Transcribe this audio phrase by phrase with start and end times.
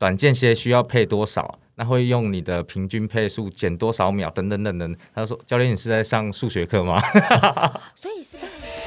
[0.00, 4.96] 短间歇需要配多少，那会用你的平均配速减多少秒，等等等等。
[5.14, 7.02] 他说：“教练，你是在上数学课吗？”
[7.94, 8.79] 所以是不是？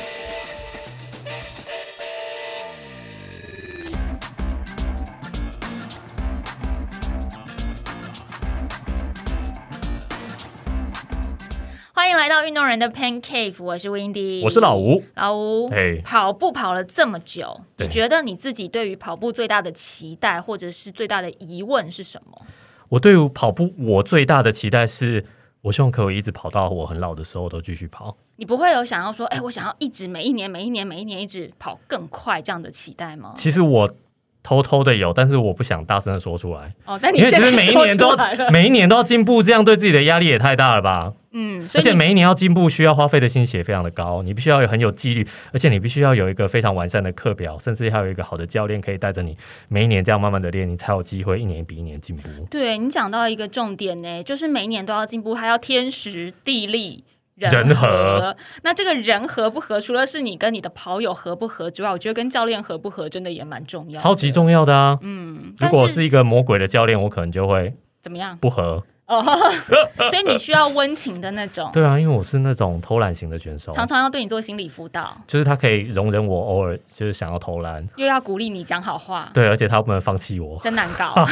[12.24, 15.03] 来到运动人的 Pan Cave，我是 Windy，我是老吴。
[15.15, 22.41] 老吴，哎跑步跑了这么久，你觉得你自己对于跑步最大的期待，或者是最大的疑问是什么？
[22.88, 25.25] 我对于跑步，我最大的期待是，
[25.63, 28.15] 我希望可以一直跑到我很老的时候都继续跑。
[28.37, 33.34] 你不会有想要说，哎、我想要一直每一年、每一年、每一年一直跑更快这样的期待吗？
[33.35, 33.93] 其实我
[34.41, 38.15] 偷偷的有，但是我不想大声的说出来，哦，但你因为其实每一年都
[38.49, 41.12] 每一年都要进步，这样对自己的压力也太大了吧？
[41.33, 49.35] 嗯，而且每一年要进步，需要花费的心血非常的高，你必须要有很有纪律，而且你必须要有一个非常完善的课表，甚至还有一个好的教练可以带着你
[49.67, 52.29] 每一年这样慢慢的练，你才有机会一年比一年进步。
[52.49, 57.03] 对你讲到一个重点呢，就是每一年都要进步，还要天时地利。
[57.35, 65.00] 人和和，那这个人合不合，除了是你跟你的跑友合不合之外，我觉得跟教练合不合真的也蛮重要，超级重要的啊！
[65.02, 68.38] 嗯，如果是一个魔鬼的教练，我可能就会怎么样？
[68.38, 68.84] 不合。
[70.09, 80.59] 所以你需要温情的那种，对啊，因为我是那种偷懒型的选手，常常要对你做心理辅导，就是他可以容忍我偶尔就是想要偷懒，又要鼓励你讲好话，对，而且他不能放弃我。
[80.62, 81.14] 真难搞。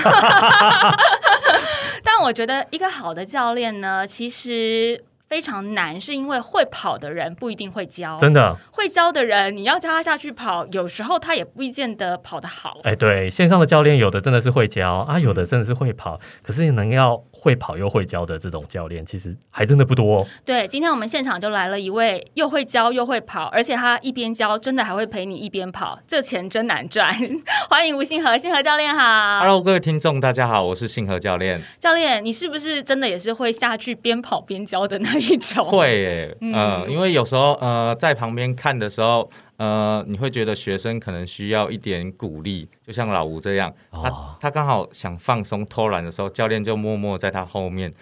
[2.03, 12.79] 但我觉得一个好的教练呢，其实非常难，是因为会跑的人不一定会教，真的，会教的人你要教他下去跑，有时候他也不一见得跑得好。
[12.83, 20.23] 哎，对，线上的教练有的真的是会教啊，有的真的是会跑，可是你能要会跑又会教的这种教练，其实还真的不多。
[20.45, 27.11] 对，今天我们现场就来了一位又会教又会跑，而且他一边教，真的还会陪你一边跑，这钱真难赚。
[27.67, 29.39] 欢迎吴信和，信和教练好。
[29.39, 31.59] Hello，各位听众，大家好，我是信和教练。
[31.79, 35.65] 教练，你是不是真的也是会下去边跑边教的那一种？
[35.65, 39.27] 会耶，嗯呃，因为有时候呃在旁边看的时候，
[39.61, 47.93] 呃，你会觉得学生可能需要一点鼓励，就像老吴这样，哦他他刚好想放松偷懒的时候，教练就默默在他后面，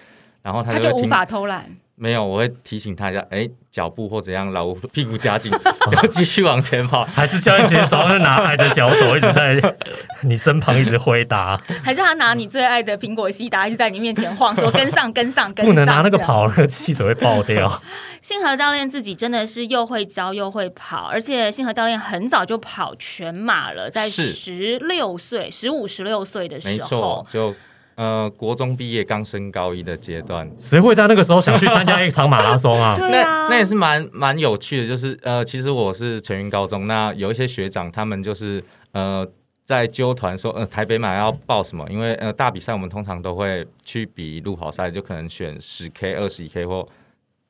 [0.42, 1.78] 然后他他就无就会听法偷懒。
[2.00, 5.52] 没有，我会提醒他一下，哎，脚步或怎样，老屁股夹紧，
[5.92, 7.04] 要继续往前跑。
[7.04, 9.76] 还是教练其实手上拿爱的小手，一直在
[10.22, 16.18] 你身旁一直挥打，还是他拿你最爱的苹果西达一直在你面前晃，说跟上跟上跟上，不能拿那个。
[16.20, 17.82] 跑，那个气手会爆掉。
[18.22, 27.56] 信和教练自己真的是又会教又会跑，而且信和教练很早就跑全马了，在十六岁、十五、十六岁的时候，没错，就
[28.00, 32.96] 呃国中毕业刚升高一的阶段，谁会在那个时候想去参加 一场马拉松啊？
[32.96, 39.28] 对啊，那那也是蛮蛮有趣的，就是呃，其实我是成云高中，那有一些学长他们就是呃
[39.66, 41.86] 在纠团说，呃台北马要报什么？
[41.90, 46.88] 因为呃大比赛我们通常都会去比路跑赛，就可能选十 K、二十一 K 或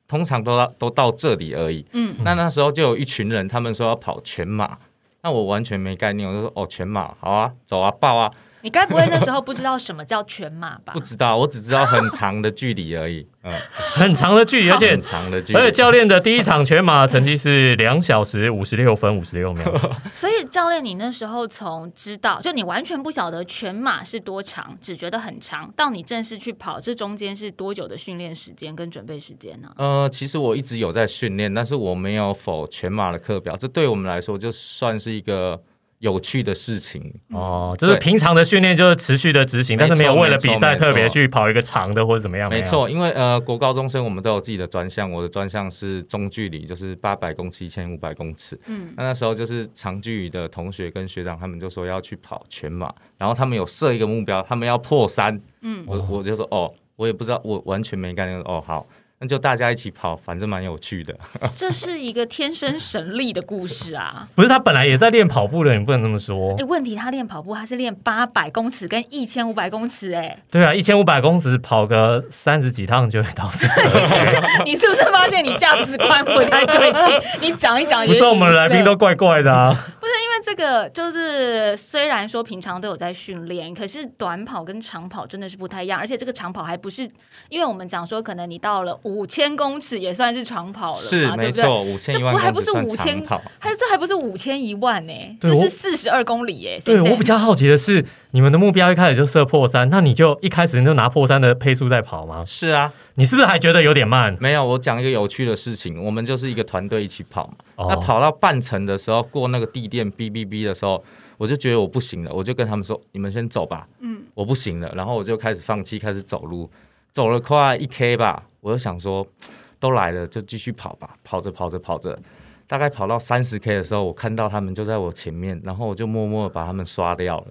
[0.08, 1.86] 通常都到都到这里而已。
[1.92, 4.76] 嗯，那那时候就有一群人，他们说要跑全马，
[5.22, 8.30] 那我完全没概念，我就说哦全马好啊，走啊报啊，
[8.62, 11.00] 你该不会那时候不知道什么叫全马吧 不？
[11.00, 13.52] 知道，我只知道很长的距离而已， 嗯，
[13.94, 19.64] 很长的距离，而且很长的距离，而且教练的第一场全马成绩是两小时五十六分五十六秒。
[20.14, 29.70] 所以教练，你那时候从知道就你完全不晓得全马是多长，只觉得很长，到你正式去跑，这中间是多久的训练时间跟准备时间呢？
[29.76, 35.60] 呃，其实我一直有在训练，但是我没有否全马的课表，这对我们来说就算是一个
[36.00, 37.14] 有趣的事情。
[37.30, 42.50] 哦，就是平常的训练就是持续的执行，但是没有为了比赛特别去跑一个长的或者怎么样。
[42.50, 48.58] 没错，因为呃，国高中生我们都有自己的专项，我的专项是中距离，就是八百公尺、一千五百公尺。
[48.66, 55.40] 嗯，那那时候就是长距离的同学跟学长，他们就说要去跑全马，然后他们有设一个目标，他们要破三。
[55.60, 58.40] 嗯我我就说哦，我也不知道，我完全没概念。
[58.40, 58.86] 哦，好，
[59.22, 61.14] 那就大家一起跑，反正蛮有趣的。
[61.54, 64.26] 这是一个天生神力的故事啊！
[64.34, 66.64] 不是他本来也在练跑步的，你不能这么说哎，。
[66.64, 73.80] 问题他练跑步，他是练八百公尺跟一千五百公尺，哎，对啊，一千五百公尺跑个三十几趟就会到四十。
[74.64, 77.50] 你是不是发现你价值观不太对劲？
[77.50, 79.76] 你讲一讲，不是我们的来宾都怪怪的啊。
[80.00, 87.02] 不是因为这个，就是虽然说平常都有在训练，可是短跑跟长跑真的是不太一样，而且这个长跑还不是，
[87.50, 91.46] 因为我们讲说可能你到了五千公尺也算是长跑了嘛，是对对？
[91.46, 93.42] 没错，五千一万这不还不公尺算是五千长跑。
[93.58, 102.44] 还这还不是五千一万呢、这是四十二公里耶、对我比较好奇的是，你们的目标一开始就设破三，那你就一开始就拿破三的配速在跑吗？
[102.46, 104.36] 是啊，你是不是还觉得有点慢？
[104.40, 107.54] 没有，我讲一个有趣的事情，我们就是一个团队一起跑嘛。
[107.76, 111.02] 哦那跑到半程的时候，过那个地垫哔哔哔的时候，
[111.38, 116.70] 我就觉得我不行了，我就跟他们说：“你们先走吧。”嗯，我不行了，然后我就开始放弃，开始走路，
[117.12, 119.26] 走了快一 K 吧，我就想说，
[119.78, 122.18] 都来了就继续跑吧，跑着跑着跑着，
[122.66, 127.46] 大概跑到三十 K 的时候，我看到他们就在我前面，然后我就默默把他们刷掉了。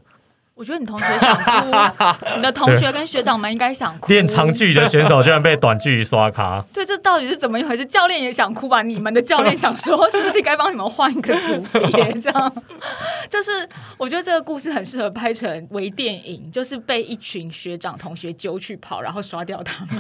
[0.60, 1.72] 我觉得你同学想哭，
[2.36, 4.12] 你的同学 跟学长们应该想哭。
[4.12, 7.86] 练长距离的选手居然被短距离刷卡，对， 这到底是怎么一回事？
[7.86, 8.82] 教练也想哭吧？
[8.82, 12.12] 你们的教练想说，是不是该帮你们换一个组别？
[12.20, 12.54] 这样，
[13.30, 13.52] 就是
[13.98, 20.00] 我觉得这个故事很适合拍成微电影，就是被一群学长同学揪去跑，然后刷掉他们。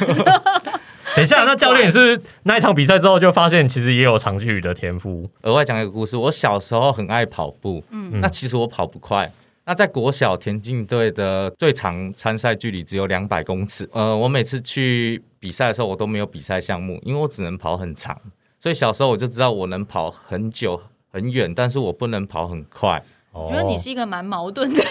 [1.15, 5.29] 等一下，那教练是那一场比赛之后就发现，其实也有长距离的天赋。
[5.43, 9.31] 额外讲一个故事，我小时候很爱跑步，嗯，那其实我跑不快。
[9.69, 18.19] 那在国小田径队的最长参赛距离只有两百公尺，呃，我每次去比赛的时候，我都没有比赛项目，因为我只能跑很长，
[18.59, 20.81] 所以小时候我就知道我能跑很久
[21.11, 22.99] 很远，但是我不能跑很快。
[23.31, 24.83] 我觉得你是一个蛮矛盾的，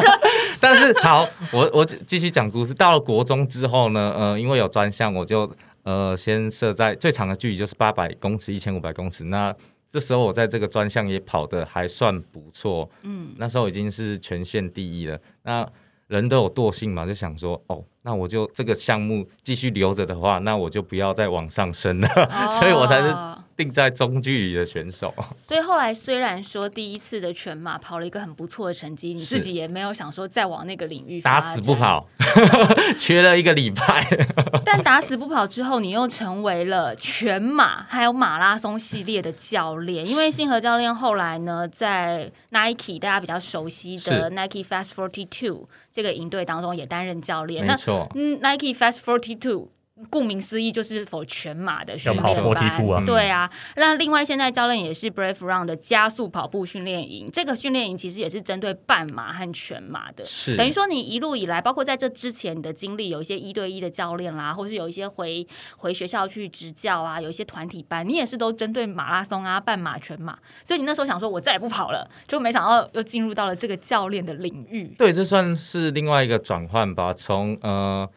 [0.58, 2.72] 但是好，我我继续讲故事。
[2.72, 5.52] 到了国中之后呢，呃，因为有专项，我就
[5.82, 9.24] 呃先设在最长的距离就是八百公尺、一千五百公尺。
[9.24, 9.54] 那
[9.92, 15.18] 这时候我在这个专项也跑得还算不错，嗯，那时候已经是全县第一了。
[15.42, 15.68] 那
[16.08, 22.08] 人都有惰性嘛，就想说，哦，那我就这个项目继续留着的话，那我就不要再往上升了，
[22.58, 23.14] 所以我才是。
[23.56, 32.06] 定在中距离的选手， 所以后来虽然说第一次的全马跑了一个很不错的成绩，你自己也没有想说再往那个领域打死不跑，
[32.98, 34.06] 缺了一个礼拜。
[34.64, 47.64] 但打死不跑之后，你又成为了全马还有马拉松系列的教练，因为星河教练后来呢，在 Nike 大家比较熟悉的 Nike Fast Forty Two 这个营队当中也担任教练。
[47.66, 49.68] 没错，嗯，Nike Fast Forty Two。
[50.10, 53.04] 顾名思义，就是否全马的训练班。
[53.04, 57.28] 对啊，那另外现在教练也是 Brave Run 的加速跑步训练营。
[57.30, 60.24] 这个训练营其实也是针对半马和全马的。
[60.24, 65.46] 是等于说你一路以来，包括在这之前你的经历，有一些一对一的教练啦，或是有一些回
[65.76, 70.38] 回学校去执教啊，有一些团体班，你也是都针对马拉松啊、半马、全马。
[70.64, 74.94] 所以你那时候想说，我再也不跑了，就没想到又进入到了这个教练的领域。
[74.96, 77.12] 对，这算是另外一个转换吧。
[77.12, 78.08] 从呃。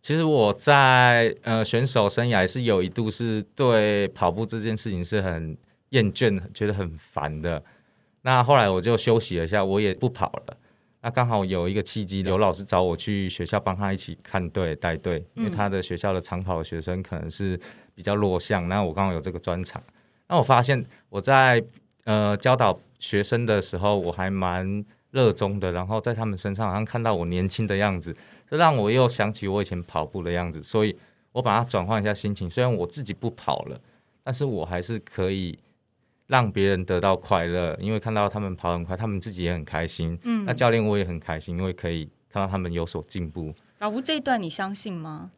[0.00, 5.56] 其实我在呃选手生涯是有一度是对跑步这件事情是很
[5.90, 7.62] 厌倦，觉得很烦的。
[8.22, 10.56] 那后来我就休息了一下，我也不跑了。
[11.00, 17.58] 那刚好有一个契机，刘老师找我去学校帮他一起看队带队，因为他的学校的长跑的学生可能是
[17.94, 18.68] 比较弱项。
[18.68, 19.82] 那我刚好有这个专场，
[20.28, 21.62] 那我发现我在
[22.04, 25.70] 呃教导学生的时候，我还蛮热衷的。
[25.72, 28.14] 然后在他们身上好像看到我年轻的样子。
[28.50, 30.96] 这让我又想起我以前跑步的样子，所以
[31.32, 32.48] 我把它转换一下心情。
[32.48, 33.80] 虽然我自己不跑了，
[34.24, 35.58] 但是我还是可以
[36.26, 40.18] 让别人得到快乐，因为看到他们跑很快，他们自己也很开心。
[40.22, 43.54] 嗯，那教练我也很开心，因为可以看到他们有所进步。
[43.78, 45.30] 老吴这一段你相信吗？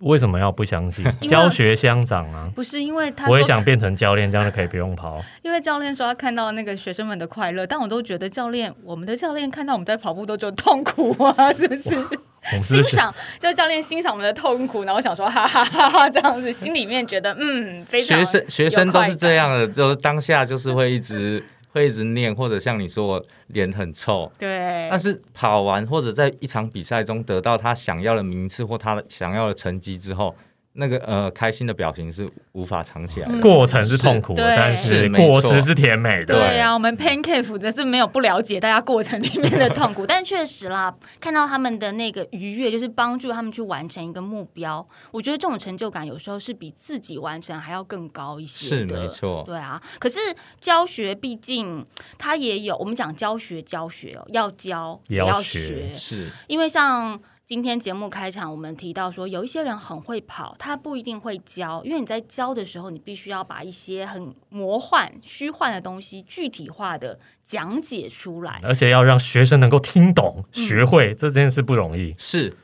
[0.00, 1.04] 为什么要不相信？
[1.28, 2.50] 教学相长啊！
[2.54, 5.22] 不是因为他，我也想变成教练，这样就可以不用跑。
[5.44, 11.90] 因为教练说他看到那个学生们的快乐，但我都觉得教练，我们的教练看到我们在跑步都就痛苦啊，是不是？
[12.62, 21.42] 欣赏，就教练欣赏我们的痛苦，然后想说哈哈哈哈这样子，心里面觉得嗯，非常学生学生都是这样的，就是当下就是会一直。
[21.72, 24.28] 会一直念，或者像你说，我脸很臭。
[24.36, 24.88] 对。
[24.90, 30.34] 但是跑完或者在一场比赛中得到他想要的名次或他想要的成绩之后。
[30.74, 36.34] 那个呃，开心的表情是无法藏起来的，过程是痛苦的，但是果实是甜美的。
[36.34, 44.86] 对呀，我们 Pancake 的是没有不了解大家过程里面的痛苦， 但确实啦，看到他们的那个愉悦，就是帮助他们去完成一个目标。
[45.10, 48.68] 我觉得这种成就感有时候是比自己完成还要更高一些。
[48.76, 49.82] 是没错，对啊。
[49.98, 50.20] 可是
[50.60, 51.84] 教学毕竟
[52.16, 57.20] 它也有，我们讲教学教学哦，要教也要学，是因为像。
[57.50, 72.14] 今天节目开场，我们提到说，有一些人很会跑，他不一定会教，因为你在教的时候，你必须要把一些很魔幻、虚幻的东西具体化的讲解出来，而且要让学生能够听懂、学会，这件事不容易。
[72.16, 72.54] 是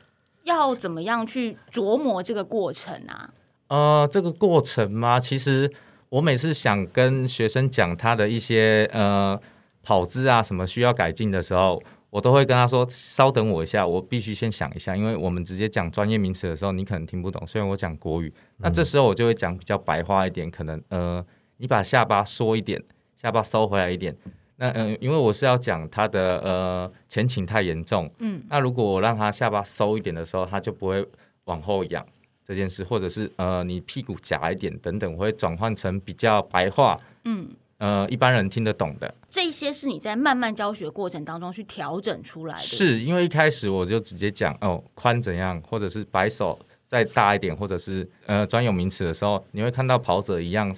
[0.45, 3.29] 要怎么样去琢磨这个过程啊？
[3.67, 5.19] 呃，这个过程吗？
[5.19, 5.69] 其实
[6.07, 9.37] 我每次想跟学生讲他的一些呃
[9.83, 11.83] 跑姿啊什么需要改进的时候。
[12.09, 17.45] 我都会跟他说：“稍等我一下，我必须先想一下，因为我们直接讲专业名词的时候，你可能听不懂。
[17.45, 21.23] 虽然我讲国语，那这时候我就会讲比较白话一点，可能呃，
[21.57, 22.81] 你把下巴缩一点，
[23.21, 24.15] 下巴收回来一点。
[24.55, 31.05] 那嗯，因为我是要讲他的呃前倾太严重，嗯，那如果我让他下巴收一点的时候，他就不会
[31.43, 32.03] 往后仰
[32.45, 39.13] 这件事，或者是呃你屁股夹一点等等，我会转换成比较白话，嗯。”呃一般人听得懂的。
[39.29, 42.61] 这些是你在慢慢教学过程当中去调整出来的。
[42.61, 46.57] 是因为一开始我就直接讲哦宽怎样，或者是摆手
[46.87, 50.73] 再大一点，或者是呃专有名词的时候，你会看到跑者一样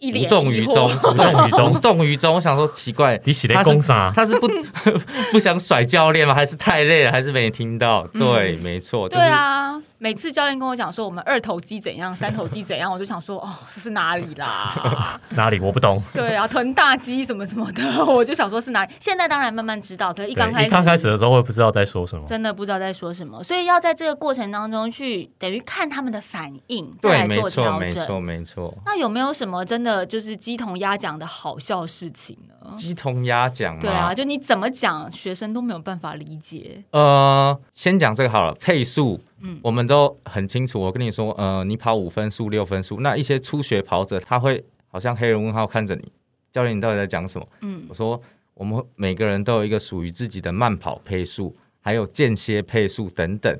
[0.00, 2.34] 无动于衷， 无动于衷无动于衷。
[2.34, 4.10] 我想说奇怪，你洗的攻啥？
[4.16, 4.48] 他是不
[5.30, 6.34] 不想甩教练吗？
[6.34, 7.12] 还是太累了？
[7.12, 8.06] 还是没听到？
[8.08, 15.20] 对，没错，就是对啊，每次教练跟我讲说我们二头肌怎样， 三头肌怎样，我就想说哦，这是哪里啦？
[15.36, 16.02] 哪里我不懂？
[16.14, 18.94] 对啊，臀大肌什么什么的， 我就想说是哪里。
[18.98, 22.24] 现在当然慢慢知道，可是一刚开，始一刚开始的时候会不知道在说什么。
[22.26, 27.80] 真的不知道在说什么，所以要在这个过程当中去等于看他们的反应，再对，来没错，做调整。
[27.80, 28.74] 没错，没错。
[28.86, 32.72] 那有没有什么真的就是鸡同鸭讲的好笑事情呢？
[32.74, 36.82] 鸡同鸭讲嘛，对啊，就你怎么讲，学生都没有办法理解。
[36.92, 40.80] 呃，先讲这个好了，配速，嗯我们都很清楚。
[40.80, 46.12] 我跟你说，呃，你跑五分速、六分速，那一些初学跑者他会好像黑人问号看着你，
[46.50, 47.48] 教练你到底在讲什么？
[47.62, 48.20] 嗯我说，
[48.54, 53.58] 我们每个人都有一个属于自己的慢跑配速，还有间歇配速等等，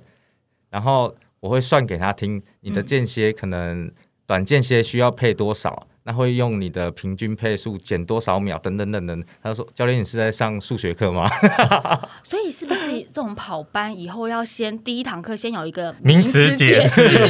[0.69, 3.91] 然后我会算给他听，你的嗯间歇可能
[4.27, 5.87] 短间歇需要配多少。
[6.05, 9.25] 那会用你的平均配速减多少秒等等等等。
[9.43, 11.29] 他就说：“教练，你是在上数学课吗？”
[12.23, 17.09] 所以是不是这种跑班以后要先第一堂课先有一个名词解释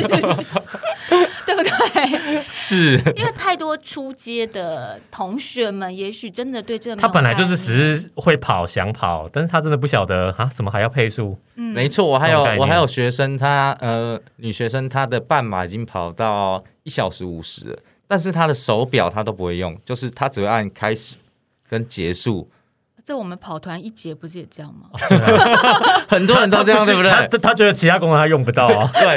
[1.47, 2.43] 对不对？
[2.51, 11.37] 是，因为太多出街的同学们，也许真的对这个他本来就是只是会跑想跑，但是他真的不晓得啊，怎么还要配速？
[11.57, 17.79] 嗯没错，我还有我还有学生他，呃女学生她的半马已经跑到一小时五十了，
[18.11, 21.15] 但是他的手表他都不会用，就是他只会按开始
[21.69, 22.51] 跟结束。
[23.05, 24.91] 这我们跑团一节不是也这样吗？
[26.09, 27.11] 很多人都这样，对不对？
[27.11, 29.17] 他 他觉得其他功能他用不到啊， 对，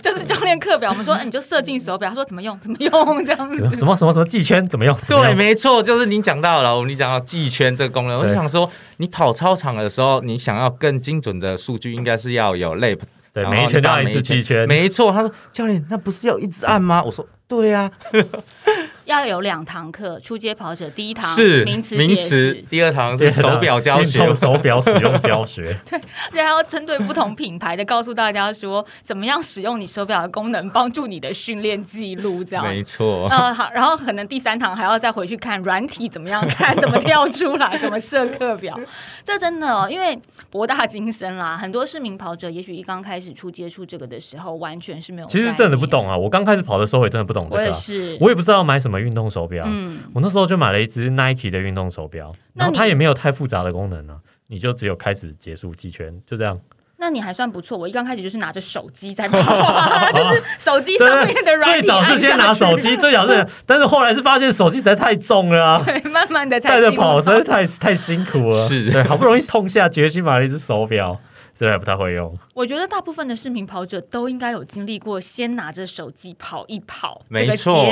[0.00, 3.60] 就是教练课表，我们说，哎你就设定手表，他说怎么用怎么用这样子。
[3.76, 4.92] 什么什么什么记圈怎么用？
[5.04, 12.98] 怎么对，没错，就是你讲到了，你讲到记圈这个功能，我就想说，你跑操场的时候，你想要更精准的数据，应该是要有 lap，
[13.32, 17.02] 对，每一圈都要一次七圈，没错，他说教练，那不是要一直按吗？
[17.04, 17.90] 我说对啊，
[19.10, 25.76] 要有两堂课，初阶跑者第一堂是名词解名词释，，第二堂是手表教学， 手表使用教学，
[26.32, 32.64] 对，还要针对不同品牌的告诉大家说，怎么样使用你手表的功能，帮助你的训练记录这样。
[32.64, 33.28] 没错。
[33.28, 38.78] 呃，好，然后可能第三堂还要再回去看软体怎么样看，怎么跳出来，怎么设课表。
[39.24, 40.16] 这真的、哦，因为
[40.50, 45.26] 博大精深啦，很多市民跑者也许一刚开始初接触这个的时候，完全是没有。
[45.26, 46.08] 其实真的不懂。
[46.08, 46.16] 啊。
[46.20, 49.64] 我刚开始跑的时候也真的不懂这我也个我也不知道买什么运动手表。
[49.66, 54.16] 嗯，我那时候就买了一只 Nike 的运动手表，然后它也没有太复杂的功能啊，
[54.48, 56.58] 你就只有开始、结束、几圈，就这样。
[57.02, 57.78] 那你还算不错。
[57.78, 59.38] 我一刚开始就是拿着手机在跑，
[60.12, 68.68] 就是手机上面的软最早是先拿手机，最早是， 但是后来是发现手机实在太重了啊，对，慢慢的才带着跑实到在太太辛苦了。
[68.68, 71.18] 是对，好不容易痛下决心买了一只手表，
[71.66, 72.36] 实在不太会用。
[72.54, 77.84] 我觉得大部分的视频跑者都应该有经历过先拿着手机跑一跑这个没错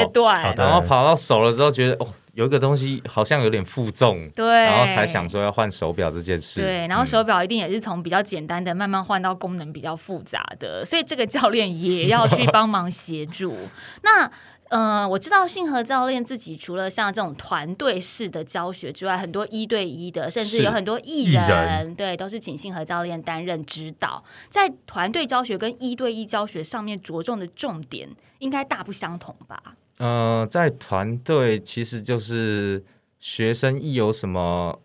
[0.57, 6.61] 然后跑到手了之后，觉得哦，有一个东西好像有点负重，对，然后才想说要换手表这件事。
[6.61, 13.57] 对，然后嗯手表一定也是从比较简单的慢慢换到功能比较复杂的，所以这个教练也要去帮忙协助。
[14.03, 14.31] 那
[14.69, 24.23] 呃，我知道信和教练自己除了像这种团队式的教学之外，很多一对一的，甚至有很多艺艺人，人对，都是请信和教练担任指导。
[24.51, 28.09] 在团队教学跟一对一教学上面着重的重点，
[28.39, 29.63] 应该大不相同吧？
[29.99, 32.85] 呃，在团队其实就是
[33.19, 34.79] 学生一有什么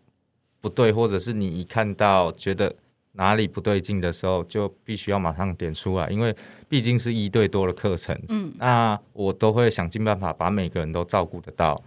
[0.61, 2.73] 不对，或者是你一看到觉得
[3.13, 6.36] 哪里不对劲的时候，就必须要马上点出来，因为
[6.67, 11.79] 毕竟是一对多的课程，嗯，那我都会想尽办法把每个人都照顾得到。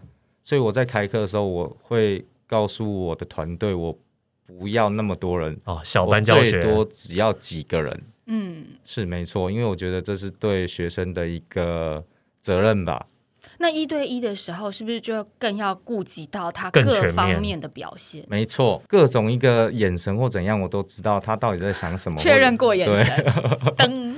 [0.42, 3.96] 所以我在开课的时候，我会告诉我的团队，我
[4.46, 8.02] 不要那么多人，哦，小我班教学，最多只要几个人。
[8.26, 12.04] 嗯，是没错，因为我觉得这是对学生的一个
[12.40, 13.04] 责任吧。
[13.58, 16.82] 那一对一的时候，是不是就更要顾及到他各
[17.12, 18.24] 方面的表现？
[18.28, 22.18] 没错，各种一个眼神或怎样，我都知道他到底在想什么。
[22.18, 23.24] 确认过眼神，
[23.76, 24.14] 噔，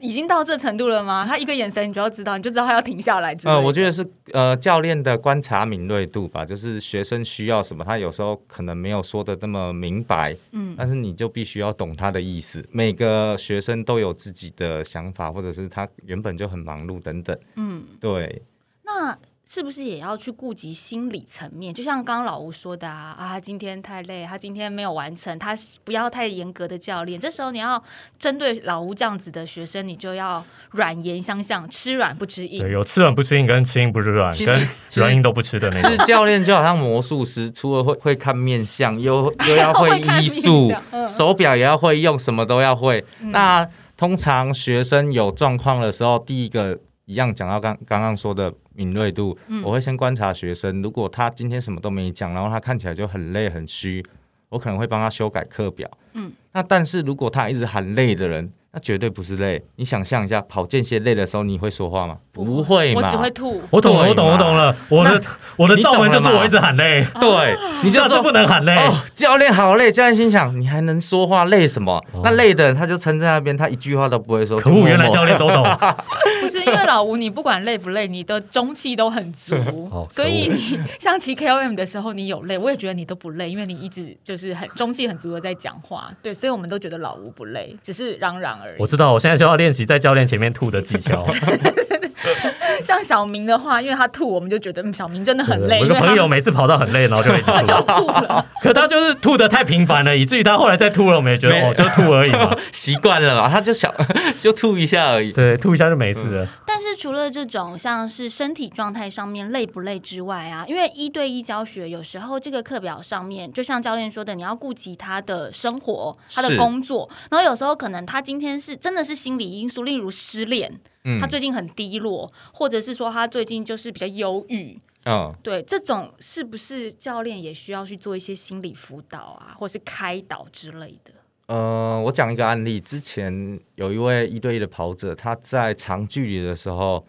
[0.00, 1.24] 已经到这程度了吗？
[1.26, 3.36] 他一个眼神你就要知道，你就知道他要停下来。
[3.44, 12.66] 呃，我觉得是呃教练的观察敏锐度吧，就是学生需要什么，他有时候可能没有说的那么明白，嗯但是你就必须要懂他的意思。
[12.70, 17.38] 每个学生都有自己的想法，或者是他原本就很忙碌等等。
[17.56, 18.42] 嗯，对，
[18.84, 19.16] 那
[19.52, 21.74] 是不是也要去顾及心理层面？
[21.74, 27.18] 就像刚刚老吴说的啊，啊，他今天太累，他今天没有完成，他不要太严格的教练。
[27.18, 27.82] 这时候你要
[28.16, 32.70] 针对老吴这样子的学生，你就要软言相向，吃软不吃硬对，。
[32.70, 36.04] 有吃软不吃硬，跟吃硬不吃软，其实跟软硬都不吃的那种其实。
[36.04, 39.90] 教练就好像魔术师，除了会会看面相，又又要会
[40.22, 43.04] 医术，嗯 手表也要会用，什么都要会。
[43.18, 43.66] 那
[43.96, 54.04] 通常学生有状况的时候，第一个一样讲到刚刚刚说的敏锐度，嗯我会先观察学生，如果他今天什么都没讲，然后他看起来就很累很虚，
[54.48, 55.88] 我可能会帮他修改课表。
[56.14, 59.60] 嗯，那但是如果他一直喊累的人，那绝对不是累。
[59.76, 62.16] 你想象一下，跑间歇累的时候，你会说话吗？
[62.32, 63.00] 不会嘛。
[63.02, 63.60] 我只会吐。
[63.70, 64.76] 我懂了，我懂，我懂了。
[64.88, 65.22] 我的
[65.56, 68.76] 我的你罩门懂了嘛就是我一直喊累，对，你就下次说不能喊累。
[68.76, 69.90] 哦，教练好累。
[69.90, 72.00] 教练心想，你还能说话，累什么？
[72.22, 74.60] 那累的人他就撑在那边，他一句话都不会说。
[74.60, 75.64] 可恶，原来教练都懂。
[76.50, 79.54] 不是因为老吴，你不管累不累，你的中气都很足
[79.92, 86.12] 哦，所以你像骑 KOM 的时候，你有累，我也觉得你都不累，因为你一直就是很中气很足的在讲话。
[86.22, 88.86] 对，所以我们都觉得老吴不累，只是嚷嚷而已我。
[88.86, 91.26] 知道，我现在就要练习在教练前面吐的技巧。
[92.84, 98.46] 像小明的话，因为他吐，我们就觉得嗯，小明真的很累，我一个朋友每次跑到很累，然后就一直他就吐，了。
[98.62, 102.56] 可他就是吐的太频繁了，以至于他后来再吐了，我们也觉得哦，就吐而已嘛。
[102.72, 103.92] 习惯了嘛，他就想
[104.38, 105.32] 就吐一下而已。
[105.32, 106.46] 对，吐一下就没事了。
[106.66, 120.72] 但是除了这种像是身体状态上面累不累之外啊，因为一对一教学有时候这个课表上面，就像教练说的，你要顾及他的生活、他的工作，然后有时候可能他今天是真的是心理因素，例如失恋，
[121.04, 124.78] 嗯他最近很低落，或者是说他最近就是比较忧郁。
[125.06, 131.12] 嗯，对，这种是不是教练也需要去做一些心理辅导啊，或是开导之类的？
[131.46, 137.04] 呃，我讲一个案例，之前有一位一对一的跑者，他在长距离的时候，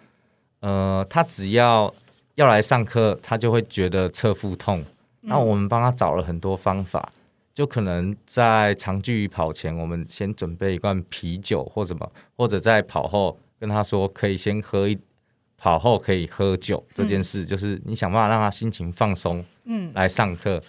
[0.62, 1.94] 呃，他只要
[2.36, 4.84] 要来上课，他就会觉得侧腹痛。
[5.24, 7.12] 那我们帮他找了很多方法，
[7.54, 14.98] 就可能在长距离跑前，我们先准备一罐啤酒或什么，或者在跑后跟他说可以先喝一，
[15.56, 20.60] 跑后可以喝酒这件事，就是你想办法让他心情放松嗯，来上课，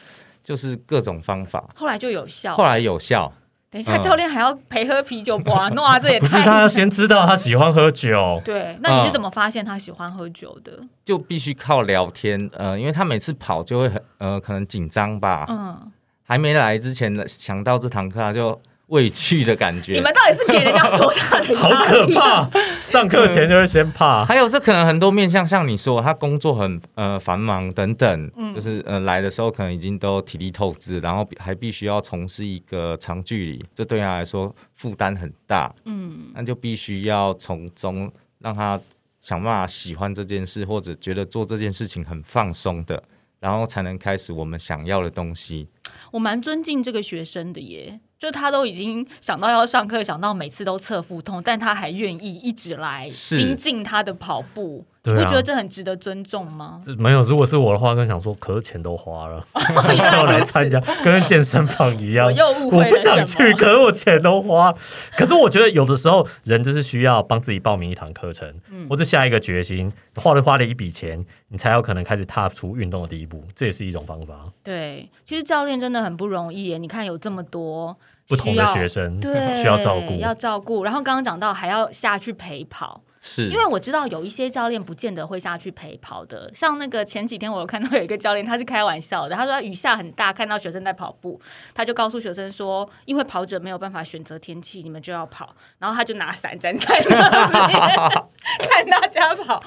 [0.45, 1.71] 就是各种方法。
[1.75, 2.65] 后来就有效后。
[2.65, 3.33] 来有效，
[3.71, 8.77] 等一下，嗯教练还要陪喝啤酒不啊，诺这也不是太他要先知道他喜欢喝酒，对。
[8.83, 10.79] 那你是嗯怎么发现他喜欢喝酒的？
[11.03, 15.91] 就必须靠聊天，呃，因为他每次跑就会很呃，可能紧张吧，嗯，
[16.25, 20.01] 还没来之前呢想到这堂课他就畏惧的感觉你。
[20.01, 22.15] 们到底是给人家多大的好压力？
[22.15, 22.51] 可怕！
[22.81, 24.25] 上课前就会先怕。
[24.25, 38.79] 还有这可能很多面向，像你说他工作很呃繁忙等等，嗯就是呃来的时候可能已经都体力透支，然后还必须要从事一个长距离，这对他来说负担很大，嗯，那就必须要从中让他
[39.21, 43.03] 想办法喜欢这件事，或者觉得做这件事情很放松的，
[43.41, 45.69] 然后才能开始我们想要的东西。
[46.11, 56.81] 我蛮尊敬这个学生的耶，就他都已经想到要上课，想到每次都测腹痛，但他还愿意一直来精进他的跑步，不觉得这很值得尊重吗？
[56.87, 59.45] 这没有，如果是我的话，更想说，可是钱都花了，
[59.89, 62.27] 原来 要来参加，跟健身房一样。
[62.27, 64.73] 我又误会我不想去，可是我钱都花。
[65.17, 74.45] 可是我觉得有的时候人就是需要帮自己报名一堂课程，嗯或者下一个决心，花了花了一笔钱，你才有可能开始踏出运动的第一步，这也是一种方法。
[74.63, 76.79] 对，其实教练真的很不容易耶。
[76.79, 77.97] 你看有这么多
[78.29, 80.85] 不同的学生对，需要照顾，要照顾。
[80.85, 91.41] 然后刚刚讲到还要下去陪跑，是因为我知道有一些教练不见得会下去陪跑的，像那个前几天我有看到有一个教练，他是开玩笑的，他说雨下很大，看到学生在跑步，
[91.73, 97.81] 他就告诉学生说，因为跑者没有办法选择天气，你们就要跑，然后他就拿伞站在那边
[98.69, 99.63] 看大家跑，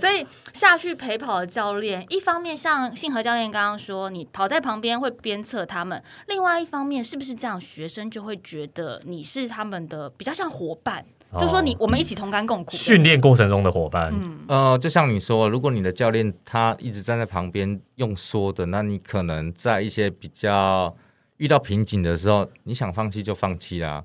[0.00, 11.04] 所以下去陪跑的教练，一方面像信和教练刚刚说，你跑在旁边会鞭策他们，另外一方面是不是这样，学生就会觉得你是他们的比较像伙伴。
[11.40, 20.94] 就说你哦我们一起同甘共苦的训练过程中的伙伴，嗯呃，就像你说，如果你的教练他一直站在旁边用说的，那你可能在一些比较
[21.38, 24.04] 遇到瓶颈的时候，你想放弃就放弃啦。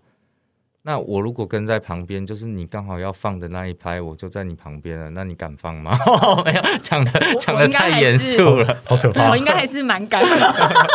[0.83, 5.95] 那我如果跟在旁边，就是你刚好要放的那一拍，我就在你旁边了，那你敢放吗？
[6.43, 8.77] 没有，讲的讲的太严是肃了。
[8.83, 9.37] 好可怕我！
[9.37, 10.29] 应该还是蛮敢的。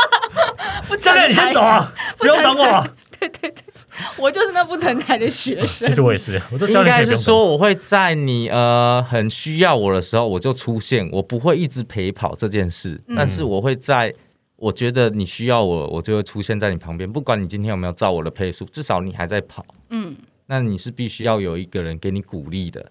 [0.89, 2.89] 不教练，你先走啊，不不用等我。
[3.19, 3.63] 对对对，
[4.19, 5.89] 我就是那不存在的学生。
[5.89, 5.95] 其。
[5.95, 13.17] 实我也是，我说教应该是说，我会在你呃很需要我的时候我就出现，我不会一直陪跑这件事，嗯。
[13.17, 14.13] 但是我会在
[14.57, 22.91] 我觉得你需要我，我就会出现在你旁边，不管你今天有没有照我的配速，至少你还在跑，嗯，那你是必须要有一个人给你鼓励的。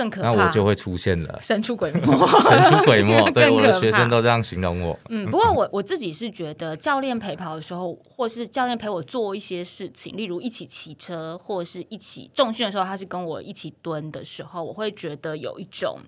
[0.00, 2.00] 更可怕，那我就会出现了，神出鬼没。
[2.48, 3.22] 神出鬼没。
[3.32, 4.98] 对，我的学生都这样形容我。
[5.10, 15.98] 嗯，不过我我自己是觉得，教练陪跑的时候，或是教练陪我做一些事情，例如一起骑车，或者是一起重训的时候，他是跟我一起蹲的时候，我会觉得有一种。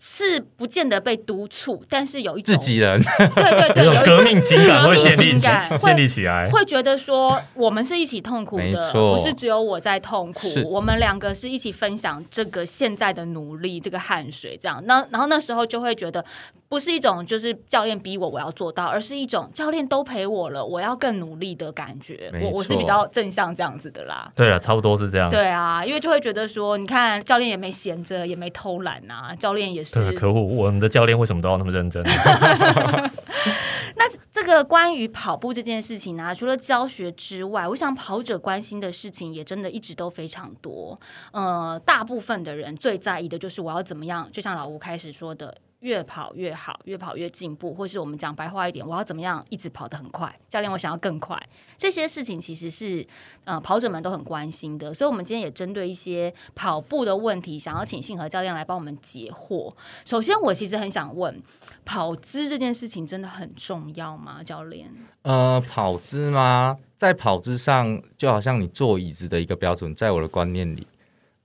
[0.00, 3.02] 是不见得被督促，但是有一种自己人，
[3.34, 6.48] 对对对， 有一有种革命情感会建立起来。
[6.50, 14.80] 会觉得说我们是一起痛苦的，不是只有我在痛苦，我们两个是一起分享这个现在的努力，这个汗水，这样。
[14.86, 16.24] 那然后那时候就会觉得，
[16.68, 22.30] 不是一种就是教练逼我我要做到，而是一种教练都陪我了，我要更努力的感觉。
[22.42, 24.30] 我我是比较正向这样子的啦。
[24.36, 25.30] 对啊，差不多是这样。
[25.30, 30.40] 对啊，因为就会觉得说，你看教练也没闲着，也没偷懒啊，教练也是对，可恶！
[30.40, 32.02] 我们的教练为什么都要那么认真？
[33.96, 40.98] 那这个关于跑步这件事情呢、除了教学之外，我想跑者关心的事情也真的一直都非常多。
[41.32, 45.56] 呃，大部分的人最在意的就是我要怎么样，就像老吴开始说的。
[45.80, 50.34] 越跑越好，越跑越进步，或是我们讲白话一点，我要怎么样一直跑得很快？
[50.48, 51.40] 教练，我想要更快。
[51.76, 53.06] 这些事情其实是
[53.44, 59.72] 呃跑者们都很关心的，所以我们今天也针对一些跑步的问题，想要请信和教练来帮我们解惑。
[60.04, 61.40] 首先，我其实很想问，
[61.84, 64.42] 跑姿这件事情真的很重要吗？
[64.42, 64.90] 教练？
[65.22, 66.76] 呃，跑姿吗？
[66.96, 70.84] 在跑姿上，就好像你坐椅子的一个标准，在我的观念里，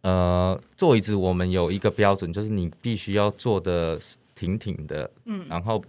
[0.01, 3.99] 呃，坐椅子我们有一个标准，就是你必须要坐的
[4.43, 5.81] 挺挺的，嗯，然后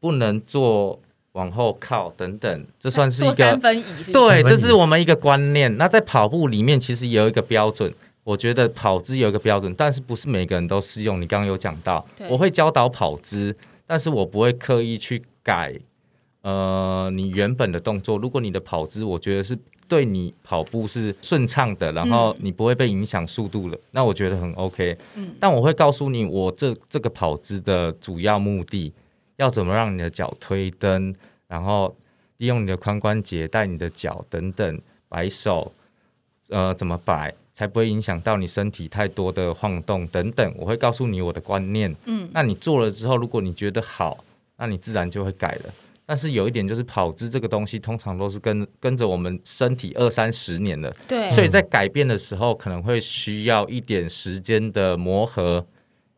[0.00, 1.00] 不能坐
[1.32, 5.74] 往后靠等等，这算是一个三分椅是是，对，这是我们一个观念。
[5.78, 7.92] 那在跑步里面，其实也有一个标准。
[8.22, 11.20] 我觉得跑姿有一个标准，但是不是每个人都适用。
[11.20, 15.74] 你刚刚有讲到，我会教导跑姿，但是我不会刻意去改
[16.42, 18.18] 呃你原本的动作。
[18.18, 24.96] 如果你的跑姿，我觉得是对你跑步是顺畅的，然后你不会被影响速度了，那我觉得很 OK。
[25.16, 28.92] 嗯但我会告诉你，我这这个跑姿的主要目的，
[29.36, 31.14] 要怎么让你的脚推蹬，
[31.48, 31.96] 然后
[32.36, 35.72] 利用你的髋关节带你的脚等等摆手，
[36.48, 40.54] 呃，怎么摆才不会影响到你身体太多的晃动等等。
[40.56, 41.94] 我会告诉你我的观念。
[42.04, 44.22] 嗯，那你做了之后，如果你觉得好，
[44.56, 45.74] 那你自然就会改了。
[46.10, 55.64] 但是有一点就是跑姿这个东西，通常都是跟跟着我们身体二三十年了，对，所以在改变的时候，可能会需要一点时间的磨合，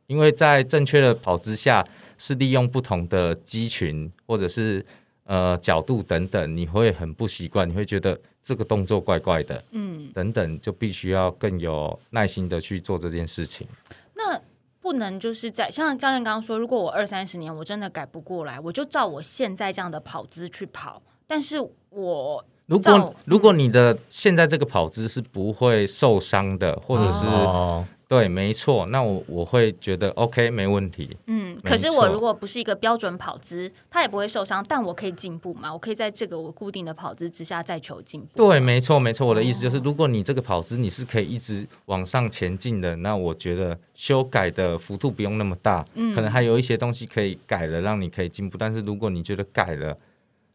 [0.07, 1.85] 因为在正确的跑姿下，
[2.17, 4.83] 是利用不同的肌群或者是
[5.25, 13.67] 呃角度等等，你会很不习惯，你会觉得这个动作怪怪的，嗯，等等，就必须要更有耐心的去做这件事情。
[14.15, 14.41] 那
[14.83, 31.17] 不能就是在像教练刚刚说，如果我二三十年我真的改不过来，我就照我现在这样的跑姿去跑，但是我如果如果你的现在这个跑姿是不会受伤的，或者是、哦，对，没错，那我我会觉得 OK 没问题。
[31.29, 35.73] 嗯，可是我如果不是一个标准跑姿，他也不会受伤，但我可以进步嘛？
[35.73, 38.29] 我可以在这个我固定的跑姿之下再求进步。
[38.35, 39.27] 对，没错，没错。
[39.27, 48.59] 我的意思哦就是，如果你这个跑姿你是可以一直往上前进的，那我觉得修改的幅度不用那么大，嗯可能还有一些东西可以改了，让你可以进步。
[48.59, 49.97] 但是如果你觉得改了，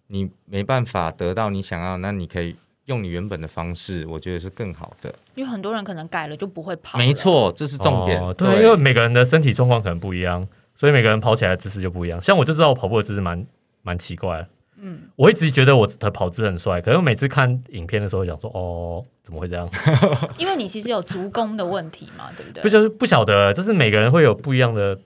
[0.09, 2.55] 你没办法得到你想要，那你可以
[2.87, 5.13] 用你原本的方式，我觉得是更好的。
[5.35, 6.97] 因为很多人可能改了就不会跑。
[6.97, 8.21] 没，错，这是重点。
[8.21, 10.45] 哦对，因为每个人的身体状况可能不一样，
[10.75, 12.21] 所以每个人跑起来的姿势就不一样。
[12.21, 13.45] 像我就知道我跑步的姿势蛮
[13.83, 14.47] 蛮奇怪的，
[14.79, 19.69] 嗯，我一直觉得我的跑姿很帅，可是我每次看影片的时候想说，哦，怎么会这样？
[20.39, 22.63] 因为你其实有足弓的问题嘛，对不对？
[22.63, 24.97] 不就是不晓得，就是每个人会有不一样的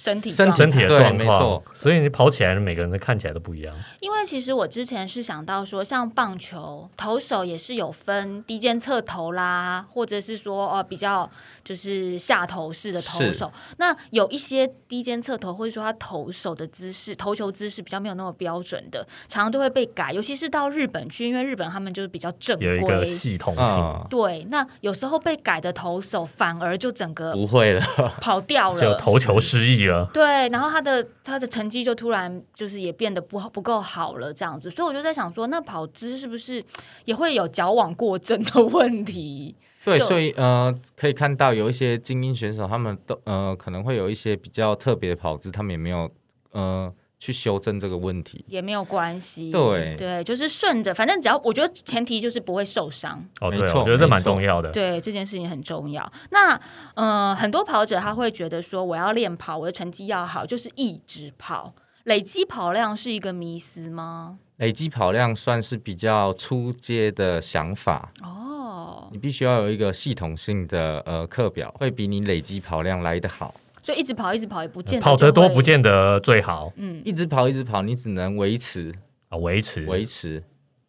[0.00, 3.74] 身体身身体的对状况没错，所以你跑起来，每个人的看起来都不一样。
[4.00, 11.28] 因为其实我之前是想到说，像棒球投手也是有分低肩侧投啦，或者是说呃比较
[11.62, 13.52] 就是下投式的投手。
[13.76, 20.12] 那有一些低肩侧投，或者说他投手的姿势、投球姿势比较没有那么标准的，常常都会被改。
[20.12, 23.10] 尤其是到日本去，因为日本他们就是比较正有一个规。
[23.10, 27.84] 系统性，啊、对，那有时候被改的投手反而就整个不会了。
[28.20, 29.89] 跑掉了 就，投球失忆了。
[30.12, 36.62] 对，然后他的他的成绩就突然就是也变得不好不够好了，这样子，所以我就在想说，那跑姿是不是
[37.04, 39.54] 也会有矫枉过正的问题？
[39.84, 46.10] 对，所以呃，可以看到有一些精英选手，他们都呃可能会有一些比较特别的跑姿，他们也没有
[46.52, 48.44] 呃去修正这个问题。
[48.48, 54.72] 也没有关系，对对，就是顺着，反正只要我觉得前提就是不会受伤，哦，没错我觉得这蛮重要的。
[54.72, 56.10] 对这件事情很重要。
[56.30, 56.60] 那
[56.94, 64.38] 呃，很多跑者他会觉得说，我要练跑，我的成绩要好，就是一直跑，累积跑量是一个迷思吗？
[64.56, 73.54] 累积跑量算是比较出阶的想法，哦，你必须要有一个系统性的呃课表，会比你累积跑量来得好。
[73.82, 78.92] 所以一直跑一直跑也不见得跑得多不见得最好嗯，一直跑一直跑，你只能维持
[79.28, 80.42] 啊，维持维持，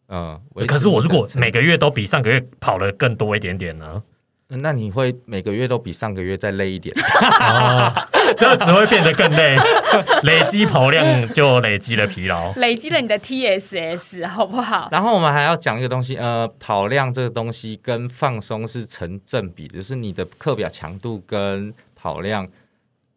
[0.08, 0.40] 嗯。
[0.66, 4.02] 可是我如果每个月都比上个月跑的更多一点点呢？
[4.54, 6.94] 那你会每个月都比上个月再累一点。
[7.40, 9.56] 啊， 这只会变得更累，
[10.24, 12.52] 累积跑量就累积了疲劳。
[12.56, 14.90] 累积了你的 TSS 好不好？
[14.92, 22.46] 然后我们还要讲一个东西，呃，跑量这个东西跟放松是成正比的，就是你的课表强度跟跑量，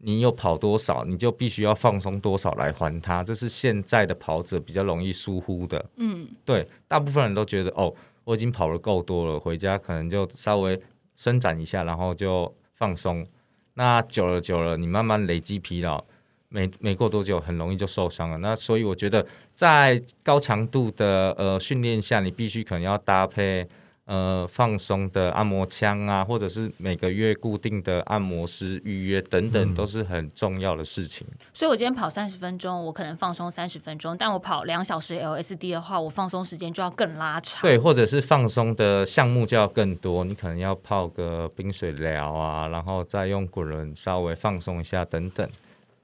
[0.08, 5.84] 你有跑多少，你就必须要放松多少来还它，这是现在的跑者比较容易疏忽的。
[5.96, 7.92] 嗯，对，大部分人都觉得哦，
[8.24, 10.80] 我已经跑了够多了，回家可能就稍微
[11.16, 13.26] 伸展一下，然后就放松。
[13.74, 16.04] 那久了久了，你慢慢累积疲劳，
[16.50, 18.38] 没没过多久，很容易就受伤了。
[18.38, 23.68] 那所以我觉得，在高强度的呃训练下，你必须可能要搭配
[24.06, 31.26] 呃放松的按摩枪啊，或者是每个月固定的按摩师预约等等，都是很重要的事情。
[31.54, 37.62] 所以我今天跑三十分钟，我可能放松三十分钟，但我跑两小时 LSD 的话，我放松时间就要更拉长。
[37.62, 45.50] 对，或者是放松的项目就要更多，你可能要泡个冰水疗啊，然后再用滚轮稍微放松一下等等。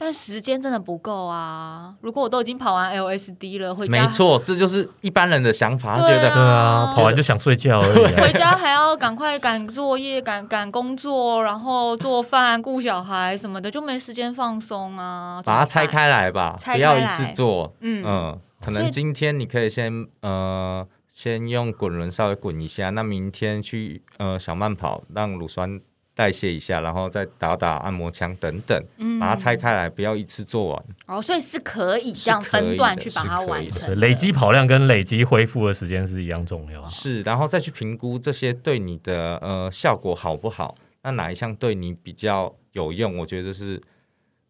[0.04, 1.94] 但时间真的不够啊！
[2.02, 8.24] 如果我都已经跑完 LSD 了，回家没错，这就是一般人的想法，他觉得对啊对啊，跑完就想睡觉而已、啊。
[8.24, 15.40] 回家还要赶快赶作业、赶赶工作，然后做饭、顾小孩什么的，就没时间放松啊。
[15.46, 17.76] 把它拆开来吧，拆不要一次做。
[17.82, 25.80] 嗯，嗯，可能今天你可以先呃先用滚轮稍微滚一下，那明天去呃小慢跑，让乳酸
[26.14, 30.86] 代谢一下，然后再打打按摩枪等等，嗯把它拆开来，不要一次做完。
[31.08, 36.86] 哦，所以是可以是这样分段去把它完成累积跑量跟累积恢复的时间是一样重要。
[36.86, 43.18] 是，然后再去评估这些对你的呃效果好不好，那哪一项对你比较有用？
[43.18, 43.82] 我觉得是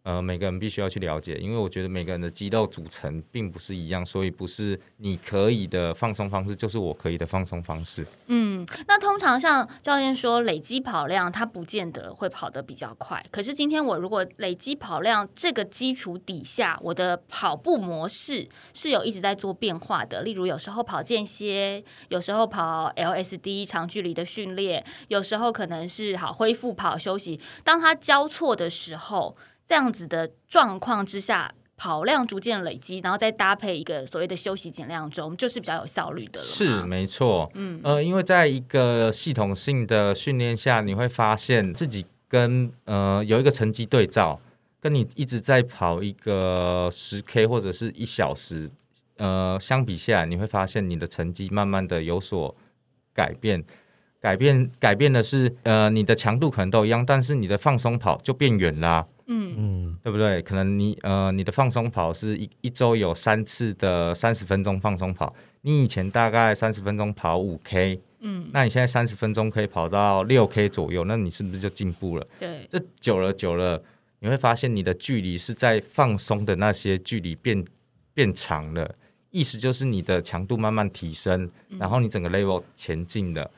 [0.04, 8.06] 呃每个人必须要去了解，因为我觉得每个人的肌肉组成并不是一样，所以不是你可以的放松方式就是我可以的放松方式。
[8.28, 13.24] 嗯，那通常像教练说，累积跑量，它不见得会跑得比较快。
[13.32, 20.22] 可是今天我如果累积跑量这个基础底下，我的跑步模式是有一直在做变化的。
[20.24, 27.40] 例如，有时候跑间歇，有时候跑 LSD 长距离的训练，有时候可能是好恢复跑休息。
[27.64, 29.36] 当它交错的时候，
[29.72, 31.54] 这样子的状况之下。
[31.78, 36.46] 跑量逐渐累积，然后再搭配一个所谓的休息减量中，就是比较有效率的了。
[36.46, 44.40] 是没错，嗯呃，因为在一个系统性的训练下，你会发现自己跟呃有一个成绩对照，
[44.80, 48.70] 跟你一直在跑一个十 K 或者是一小时，
[49.18, 52.56] 呃，相比下来，你会发现你的成绩慢慢的有所
[53.12, 53.64] 改变。
[54.20, 60.42] 改变改变的是，呃，你的强度可能都一样，但是你的放松跑就变远啦、嗯嗯，对不对？
[60.42, 72.28] 可能你呃你的放松跑是一一周有三次的三十分钟放松跑，你以前大概三十分钟跑五 K，嗯，那你现在三十分钟可以跑到六 K 左右，那你是不是就进步了？
[72.40, 73.82] 对，这久了久了，
[74.20, 77.64] 你会发现你的距离是在放松的那些距离变
[78.14, 78.94] 变长了，
[79.30, 83.50] 意思就是你的强度慢慢提升，嗯然后你整个 level 前进了。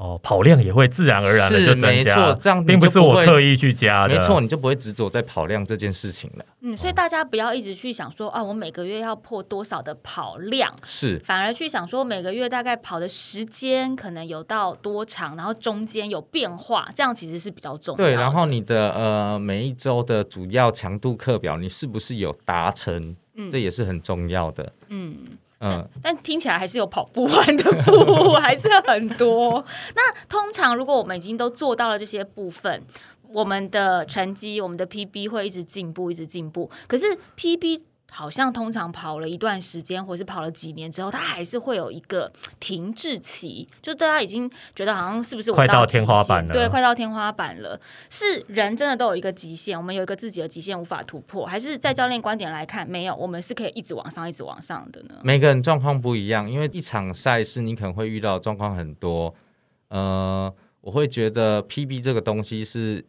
[0.00, 4.14] 哦，跑量也会自然而然的就增没加错，这样并不是我刻意去加的。
[4.14, 6.44] 没错，你就不会执着在跑量这件事情了。
[6.62, 18.10] 嗯，所以大家不要一直去想说啊，我每个月要破多少的跑量，是反而去想说每个月大概跑的时间可能有到多长，然后中间有变化，这样其实是比较重要的。
[18.10, 23.14] 对，然后你的呃每一周的主要强度课表，你是不是有达成？
[23.50, 24.70] 这也是很重要的。
[24.88, 25.16] 嗯，
[25.60, 29.64] 嗯，但听起来还是有跑不完的步，还是很多。
[29.94, 32.82] 那通常如果我们已经都做到了这些部分，
[33.32, 36.70] 我们的成绩、我们的 PB 会一直进步，一直进步。
[36.88, 47.80] 可是 PB 好像通常跑了一段时间，或是跑了几年之后，它还是会有一个停滞期，就大家已经觉得好像是不是我快到天花板了对，快到天花板了。
[48.10, 55.14] 是人真的都有一个极限，我们有一个自己的极限无法突破，还是在教练观点来看，没有，我们是可以一直往上，一直往上的呢？
[55.22, 59.34] 每个人状况不一样，因为一场赛事你可能会遇到状况很多。
[59.88, 63.04] 呃，我会觉得 PB 这个东西是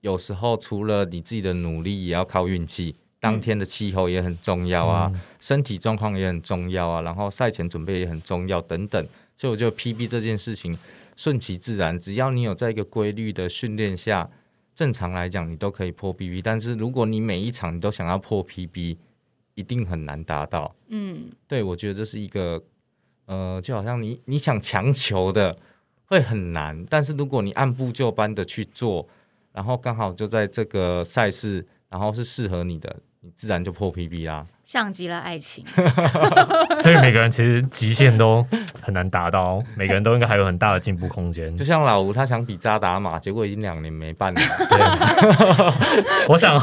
[0.00, 2.96] 有时候除了你自己的努力，也要靠运气。
[3.24, 5.10] 当天的气候也很重要啊，
[5.40, 9.02] 身体状况也很重要啊，然后赛前准备也很重要等等。
[9.38, 10.76] 所以我觉得 PB 这件事情
[11.16, 14.28] 顺其自然，只要你有在一个规律的训练下，
[14.74, 16.42] 正常来讲你都可以破 PB。
[16.44, 18.98] 但是如果你每一场你都想要破 PB，
[19.54, 20.74] 一定很难达到。
[20.88, 22.62] 嗯，对，我觉得这是一个，
[23.24, 25.56] 呃，就好像你你想强求的
[26.04, 26.84] 会很难。
[26.90, 29.08] 但是如果你按部就班的去做，
[29.52, 34.44] 然后刚好就在这个赛事，然后是适合你的，你自然就破 PB 啦。
[34.62, 35.64] 像极了爱情，
[36.80, 38.44] 所以每个人其实极限都
[38.82, 41.52] 很难达到，每个人都应该还有很大的进步空间。
[41.56, 44.40] 就像老吴他想比扎达马，结果已经两年没办了。
[46.28, 46.62] 我想，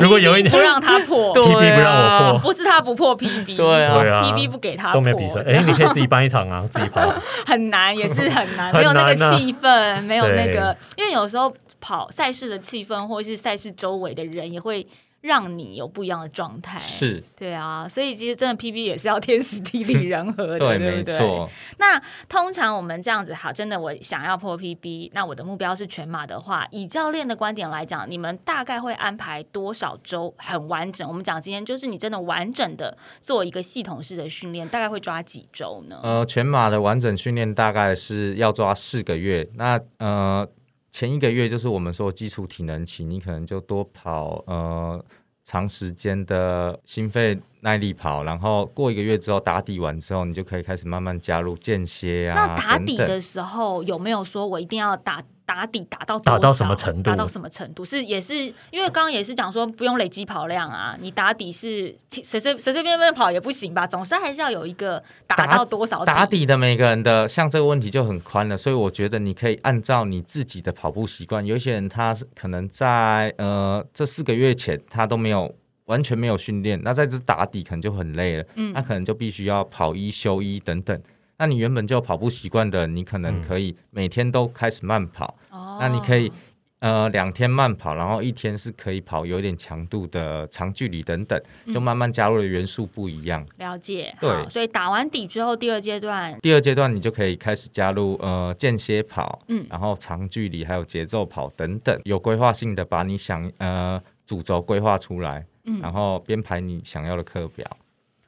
[0.00, 2.38] 如果有一年不让他破，PB 不让我破。
[2.40, 4.22] 不是他不破 PB，对啊。
[4.22, 7.10] PB 不给他都没有比赛，哎、你可以自己办一场啊，自己跑。
[7.46, 14.86] 很难，也是很难，很没有那个气氛，没有那个，因为有时候跑赛事的气氛，或者是赛事周围的人，也会
[15.22, 21.18] 让你有不一样的状态。，是，对啊，所以其实真的 PB 也是要天时地利人和的，对对，不对。
[21.18, 21.48] 没错。
[21.78, 31.08] 那通常我们这样子，好，真的我想要破 PB，那我的目标是全马的话，以教练的观点来讲，你们大概会安排多少周很完整？
[31.08, 36.00] 我们讲今天就是你真的完整的做一个系统式的训练，大概会抓几周呢？
[36.02, 39.48] 呃，全马的完整训练大概是要抓四个月。
[39.54, 40.46] 那呃，
[40.92, 45.02] 前一个月就是我们说基础体能期，你可能就多跑呃
[45.42, 52.34] 长时间的心肺耐力跑，然后过一个月之后打底完之后，你就可以开始慢慢加入间歇啊。
[52.34, 57.84] 那打底的时候有没有说我一定要打打底打到打到什么程度打到什么程度？
[57.84, 58.34] 是也是
[58.70, 63.86] 因为刚刚也是讲说不用累积跑量啊，你打底是随随随随便便跑也不行吧？
[63.86, 71.44] 总是还是要有一个打打到多少打底的每个人的像这个问题就很宽了，所以我觉得你可以按照你自己的跑步习惯。
[71.44, 75.52] 有一些人他是可能在呃这四个月前他都没有
[75.86, 80.98] 完全没有训练，那在这打底可能就很累了，嗯那可能就必须要跑一休一等等。
[81.42, 85.76] 那你原本就有跑步习惯的，你可能可以每天都开始慢跑，哦。
[85.80, 86.30] 那你可以
[86.78, 93.44] 呃两天慢跑，然后一天是可以跑有点强度的长距离等等，就慢慢加入的元素不一样。
[93.56, 94.14] 了解。
[94.20, 96.38] 对，所以打完底之后，第二阶段。
[96.40, 99.66] 第二阶段你就可以开始加入呃间歇跑，嗯。
[99.68, 105.80] 然后长距离还有节奏跑等等，有规划性的把你想呃主轴规划出来，嗯。
[105.80, 107.66] 然后编排你想要的课表。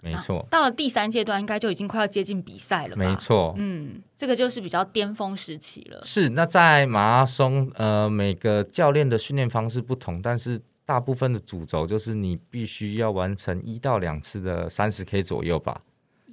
[0.05, 3.03] 没错，到了第三阶段，应该就已经快要接近比赛了吧？
[3.03, 3.17] 没。
[3.17, 3.55] 错。
[3.57, 5.99] 嗯，这个就是比较巅峰时期了。
[6.03, 15.81] 是，那在马拉松，呃，每个教练的训练方式不同，但是大部分的主轴就是你必须要完成一到两次的三十 K 左右吧，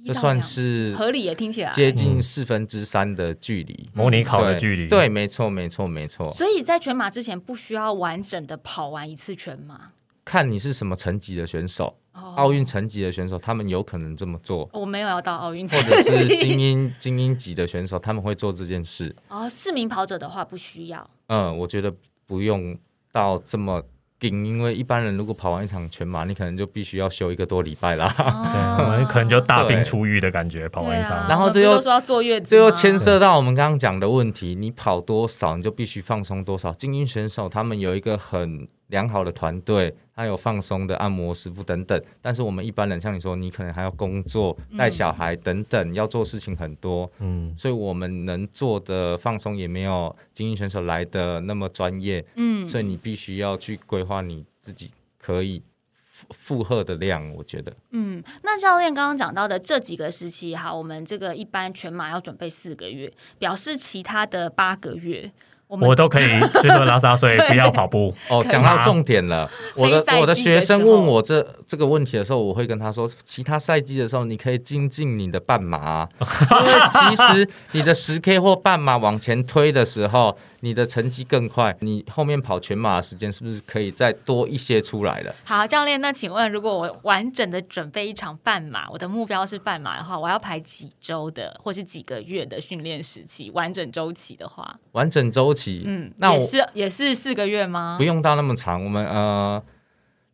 [0.04, 1.70] 这算是合理也听起来。
[1.72, 3.88] 接近四分之三的距离。
[3.94, 6.30] 模拟考的距离，对，没错，没错，没错。
[6.32, 9.92] 所以在全马之前不需要完整的跑完一次全马。
[10.24, 19.14] 看你是什么层级的选手，哦奥运层级的选手，他们有可能这么做，我没有要到奥运或者是精英精英级的选手，他们会做这件事。
[19.28, 21.08] 哦，市民跑者的话不需要。
[21.28, 21.92] 嗯，我觉得
[22.26, 22.76] 不用
[23.10, 23.82] 到这么
[24.20, 28.12] 顶，因为一般人如果跑完一场全马，你可能就必须要休一个多礼拜啦。
[28.16, 31.26] 对，我们可能就大病初愈的感觉，跑完一场。
[31.28, 36.72] 然后这又说要坐月子吗，这又牵涉到我们刚刚讲的问题，你跑多少，你就必须放松多少。
[36.74, 42.02] 精英选手他们有一个很良好的团队，还有放松的按摩师傅等等。
[42.20, 52.24] 但是我们一般人，像你说，你可能还要工作、带小孩等等，要做事情很多，嗯，所以我们能做的放松也没有精英选手来的那么专业。
[52.36, 55.62] 嗯，所以你必须要去规划你自己可以
[55.94, 56.26] 负
[56.58, 57.32] 负荷的量。
[57.34, 65.32] 我觉得嗯，那教练刚刚讲到的这几个时期，哈，我们这个一般全马要准备四个月，表示其他的八个月，
[65.80, 68.14] 我我都可以吃喝拉撒睡， 对不要跑步。
[68.28, 69.50] 哦，讲到重点了。
[69.74, 85.34] 我的我的学生问我这这个问题的时候，我会跟他说，其他赛季的时候你可以精进你的半马啊、 因为其实你的十 K 或半马往前推的时候，你的成绩更快，你后面跑全马的时间是不是可以再多一些出来了？
[85.44, 93.50] 好，教练，那请问，如果我完整的准备一场半马，我的目标是半马的话，我要排几周的，或是几个月的训练时期？
[93.52, 97.96] 完整周期的话，完整周期，嗯，那我也是也是四个月吗？
[97.98, 98.82] 不用到那么长。
[98.84, 99.62] 我们呃，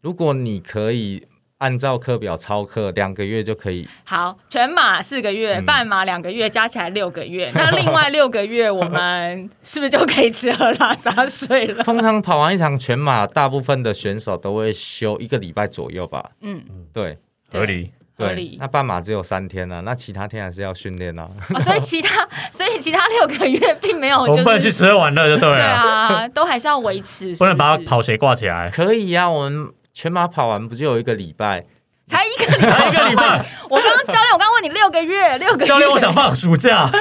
[0.01, 1.27] 如果你可以
[1.59, 3.89] 按照课表操课，两个月就可以。
[4.05, 7.51] 好，全马四个月，嗯半马两个月，加起来六个月。
[7.57, 11.83] 那另外六个月，我们是不是就可以吃喝拉撒睡了？
[11.83, 16.31] 通常跑完一场全马，大部分的选手都会休一个礼拜左右吧。
[16.41, 16.63] 嗯，
[16.93, 17.19] 对
[17.51, 17.91] 合理。
[18.19, 21.29] 对合理，那半马只有三天啊，那其他天还是要训练啊。
[21.55, 28.69] 哦所以其他， 所以其他六个月并没有，我就是们不能去吃喝玩乐，就对对了，啊，都还是要维持，不能把跑鞋挂起来。
[28.71, 31.65] 可以呀、我们全马跑完不就有一个礼拜？
[32.07, 36.79] 才一个礼拜，才一个礼拜， 我刚刚教练，我刚刚问你六个月， 六个月，教练，我想放暑假。
[36.79, 36.93] 啊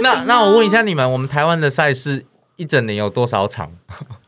[0.00, 2.24] 那那我问一下你们，我们台湾的赛事
[2.56, 3.70] 一整年有多少场？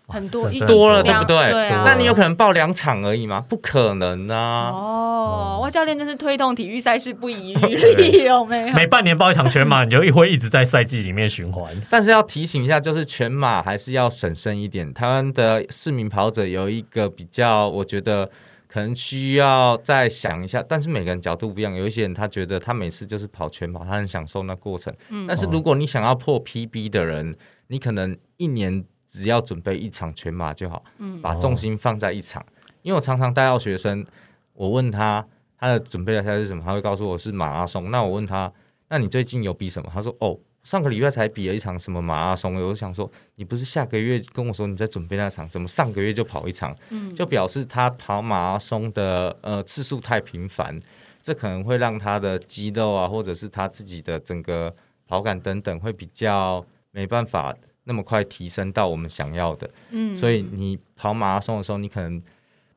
[0.07, 1.51] 很多一多了，对不对？
[1.51, 3.43] 对啊那你有可能报两场而已吗？
[3.49, 4.71] 不可能啊！
[4.71, 7.57] 哦，我，教练就是推动体育赛事不遗余
[7.97, 8.75] 力，有没有？
[8.75, 11.75] 每半年报一场全马，你就会一直在赛季里面循环。
[11.89, 14.93] 但是要提醒一下，就是全马还是要审慎一点。
[14.93, 18.29] 台湾的市民跑者有一个比较，我觉得
[18.69, 20.63] 可能需要再想一下。
[20.69, 24.93] 但是每个人角度不一样，有一些人他觉得他每次就是跑全马，他很享受那过程。
[25.09, 27.35] 嗯但是如果你想要破 PB 的人，
[27.69, 28.85] 你可能一年
[29.15, 32.45] 只要准备一场全马就好，嗯把重心放在一场。
[32.83, 34.05] 因为我常常带到学生，
[34.53, 35.25] 我问他
[35.57, 37.91] 他的准备的赛是什么，他会告诉我是马拉松。
[37.91, 38.53] 那我问他，
[38.89, 39.89] 那你最近有比什么？
[39.95, 40.37] 他说哦。
[40.65, 46.75] 上个礼拜才比了一场什么马拉松，我就想说，你不是下个月跟我说你在准备那场，怎么上个月就跑一场？
[46.89, 50.81] 嗯就表示他跑马拉松的呃次数太频繁，
[51.21, 54.75] 这可能会让他的肌肉啊，或者是他自己的整个
[55.07, 57.55] 跑感等等，会比较没办法
[57.85, 59.71] 那么快提升到我们想要的。
[59.91, 62.23] 嗯所以你跑马拉松的时候，你可能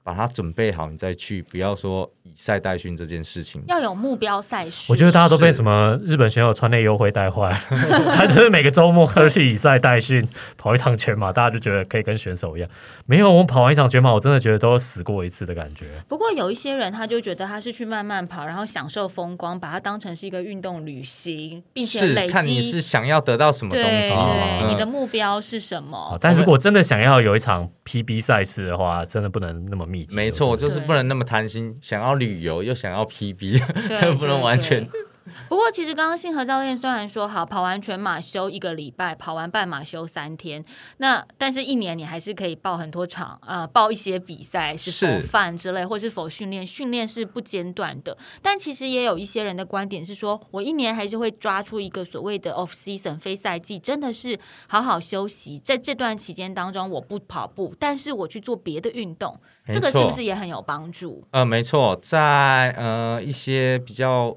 [0.08, 3.62] 把它准备好，你再去，不要说以赛代训这件事情。
[3.68, 4.90] 要有目标赛事。
[4.90, 7.52] 我觉得大家都被什么日本选手穿内优惠带坏，
[8.16, 12.70] 他就是每个周末都去以赛代训，跑一场全马，大家就觉得可以跟选手一样。
[13.06, 15.88] 没有，我跑完一场全马，我真的觉得都死过一次的感觉。
[16.08, 22.32] 不过有一些人，他就觉得他是去慢慢跑，然后享受风光，把它当成是一个运动旅行，并且累积。
[22.32, 24.12] 看你是想要得到什么对东西。
[24.14, 26.18] 哦对，你的嗯目标是什么啊？
[26.22, 30.16] 但如果真的想要有一场 PB 赛事的话，真的不能那么密集。
[30.16, 33.62] 没错，就是不能那么贪心，想要旅游又想要 PB，
[34.02, 35.02] 这不能完全对
[35.50, 40.64] 不过，其实刚刚信和教练虽然说好跑完全马休一个礼拜，跑完半马休三天，
[40.98, 48.18] 那但是一年你还是可以报很多场，呃，报一些比赛，是否是饭之类，或是否训练，训练是不间断的。
[48.42, 61.26] 但其实也有一些人的观点是说，我一年还是会抓出一个所谓的 off season 非赛季，真的是好好休息，在这段期间当中，我不跑步，但是我去做别的运动，这个是不是也很有帮助？
[61.32, 64.36] 呃，没错，在呃一些比较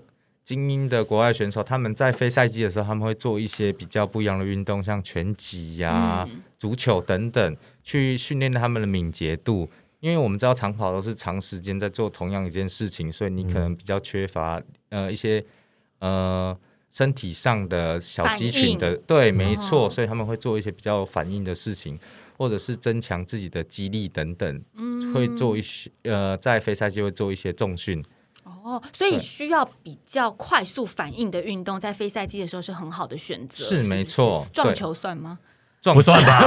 [0.50, 6.42] 精英的国外选手，他们在非赛季的时候，他们会做一些比较不一样的运动，像拳击呀、嗯。
[6.58, 9.70] 足球等等，去训练他们的敏捷度。
[10.00, 15.44] 因为我们知道长跑都是长时间在做同样一件事情，所以你可能比较缺乏呃一些
[16.00, 16.58] 呃
[16.90, 19.88] 身体上的小肌群的，对，没错，哦。
[19.88, 21.96] 所以他们会做一些比较有反应的事情，
[22.36, 24.60] 或者是增强自己的肌力等等。
[24.74, 25.14] 嗯。
[25.14, 28.04] 会做一些呃，在非赛季会做一些重训，
[28.62, 33.64] 哦，所以需要比较快速反应的运动，在非赛季的时候是很好的选择。
[33.64, 35.38] 是没错撞球算吗？
[35.82, 36.44] 撞不算吧？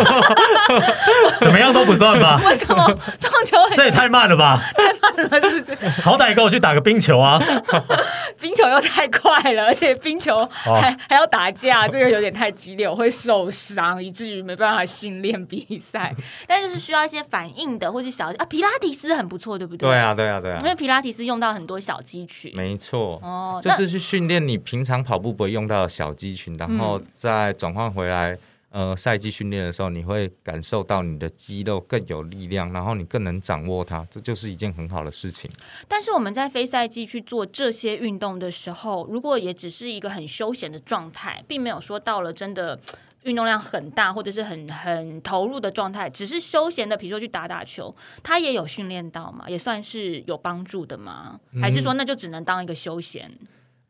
[1.41, 2.39] 怎么样都不算吧？
[2.45, 2.85] 为什么
[3.19, 4.61] 撞球很这也太慢了吧！
[4.75, 5.49] 太慢了？
[5.49, 5.89] 是不是？
[6.01, 7.41] 好歹给我去打个冰球啊！
[8.39, 16.13] 冰球又太快了，而且冰球哦还、还要打架，这个有点太激烈，我会受伤，以至于没办法训练比赛。
[16.47, 19.89] 但就是需要一些反应的，或是小啊，皮拉提斯很不错，对不对？
[19.89, 22.51] 对，啊，对啊，对啊，因为皮拉提斯用到很多小肌群。
[22.55, 28.37] 没错，哦，就是去训练你平常跑步不会用到的小肌群，然后嗯再转换回来。
[28.73, 35.47] 呃，赛季训练的时候，你会感受到你的肌肉更有力量，然后你更能掌握它，这就是一件很好的事情。
[35.87, 42.79] 但是我们在非赛季去做这些运动的时候，如果也只是一个很休闲的状态，并没有说到了真的
[43.21, 51.39] 运动量很大或者是很很投入的状态，只是休闲的，比如说去打打球，它也有训练到嘛，也算是有帮助的吗？
[51.61, 53.31] 还是说那就只能当一个休闲？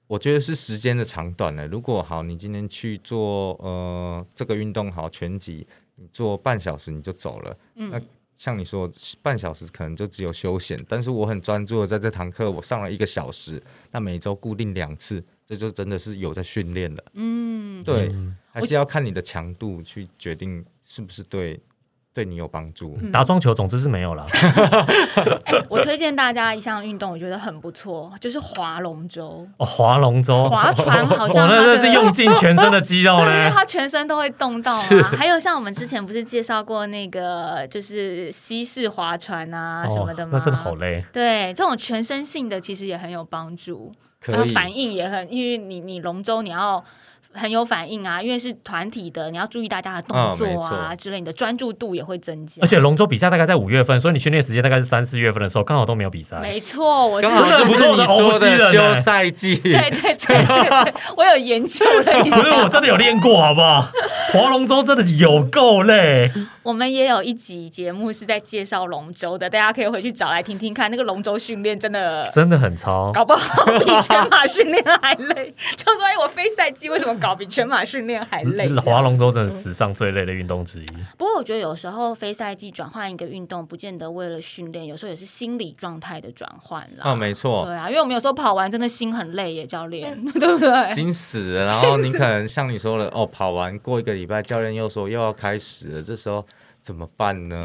[0.08, 1.66] 我觉得是时间的长短呢。
[1.68, 8.02] 如果好，你今天去做呃这个运动好拳击，你做半小时你就走了，嗯那
[8.36, 8.92] 像你说
[9.22, 17.04] 半小时可能就只有休闲，但是我很专注的在这堂课，我上了一个小时，那每周固定两次，这就真的是有在训练了。
[17.14, 21.58] 嗯，对，嗯还是要看你的强度去决定是不是对
[22.14, 22.98] 对你有帮助。
[23.02, 24.26] 嗯打撞球总之是没有了。
[25.46, 29.48] 哎、我推荐大家一项运动，我觉得很不错，就是划龙舟。
[29.58, 33.50] 哦，划龙舟，划船好像 真的是用尽全身的肌肉因为呢。
[33.52, 34.84] 它全身都会动到啊。
[35.18, 40.34] 还有像我们之前不是介绍过那个，就是西式划船啊什么的吗？
[40.34, 41.04] 哦那真的好累。
[41.12, 43.92] 对，这种全身性的其实也很有帮助，
[44.26, 46.84] 然后可，反应也很，因为你你龙舟你要。
[47.34, 52.62] 很有反应啊，因为是团体的，你要注意大家的动作啊之类，你的专注度也会增加。
[52.62, 56.40] 而且龙舟比赛大概在五月份，所以你训练时间大概是三四月份的时候，刚好都没有比赛。
[56.42, 59.56] 没错，我是刚好真的就是你说的休欸赛季。
[59.58, 63.90] 对对对对对，我有研究了一下不是，我真的有练过，好不好？
[64.32, 66.32] 划龙舟真的有够累，
[66.64, 70.90] 我们也有一集节目是在介绍龙舟的，大家可以回去找来听听看。
[70.90, 73.12] 那个龙舟训练真的真的很超。
[73.12, 75.54] 搞不好比全马训练还累。
[75.78, 78.68] 就说哎，我非赛季为什么搞比全马训练还累？
[78.80, 80.86] 划龙舟真的史上最累的运动之一。
[81.18, 87.12] 不过我觉得有时候非赛季转换一个运动，不见得为了训练，有时候也是心理状态的转换啦。
[87.12, 87.66] 哦，没错。
[87.66, 90.84] 对啊，因为我们有时候跑完真的心很累耶，教练， 对不对？
[90.84, 96.46] 心死了，然后你可能像你说了，哦，跑完过一个礼拜，教练又说又要开始了，这时候
[96.82, 97.64] 怎么办呢？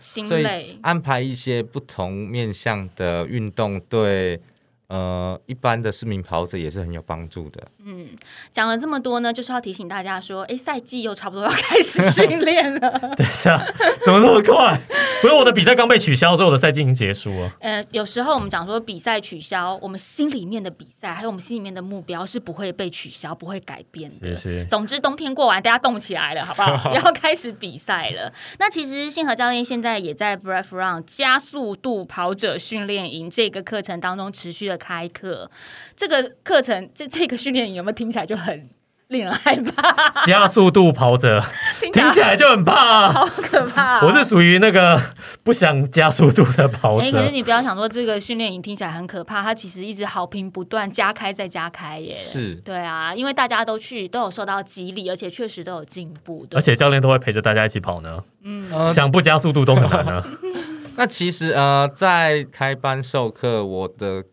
[0.00, 4.40] 心累， 安排一些不同面向的运动，对。
[4.88, 7.62] 呃，一般的市民跑者也是很有帮助的。
[7.84, 8.08] 嗯，
[8.52, 12.90] 讲了这么多呢，就是要提醒大家说，哎，赛季又差不多要开始训练了。
[13.16, 13.56] 等一下，
[14.04, 14.78] 怎么那么快？
[15.22, 17.50] 不是我的比赛刚被取消，所以我的赛季已经结束了。
[17.60, 24.36] 呃，有时候我们讲说比赛取消，我们心里面的比赛，还有我们心里面的目标是不会被取消、不会改变的。
[24.36, 24.66] 是是。
[24.66, 26.92] 总之，冬天过完，大家动起来了，好不好？
[26.94, 28.30] 要开始比赛了。
[28.58, 34.73] 那其实信和教练现在也在 Breath Run 加速度跑者训练营这个课程当中持续的。
[34.76, 35.50] 开课，
[35.96, 38.68] 这个课程这这个训练营有没有听起来就很
[39.08, 40.24] 令人害怕？
[40.24, 41.44] 加速度跑者
[41.92, 44.00] 听起来就很怕，好可怕！
[44.04, 45.00] 我是属于那个
[45.42, 47.10] 不想加速度的跑者。
[47.10, 52.14] 可是你不要想说这个训练营听起来很可怕，它其实一直好评不断，加开再加开耶。
[52.14, 56.56] 是，对啊，因为大家都去，都有受到激励，而且确实都有进步的。
[56.56, 58.24] 而且教练都会陪着大家一起跑呢。
[58.42, 60.24] 嗯，想不加速度都很难呢。
[60.96, 64.24] 那其实呃，在开班授课，我的。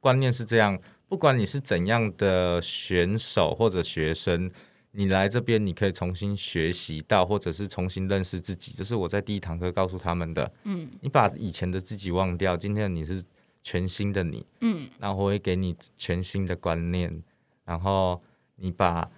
[0.00, 0.78] 观念是这样，
[1.08, 4.50] 不管你是怎样的选手或者学生，
[4.92, 8.72] 你来这边你可以重新学习到，或者是重新认识自己。
[8.74, 10.50] 这是我在第一堂课告诉他们的。
[10.64, 13.22] 嗯，你把以前的自己忘掉，今天你是
[13.62, 14.46] 全新的你。
[14.62, 17.22] 嗯，然后我会给你全新的观念，
[17.66, 18.20] 然后
[18.56, 19.08] 你把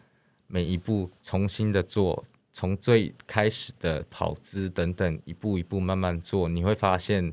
[0.49, 7.33] 每一步重新的做，从最开始的跑姿等等，一步一步慢慢做，你会发现。